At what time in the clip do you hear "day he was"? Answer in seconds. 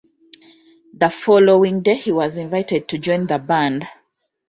1.83-2.37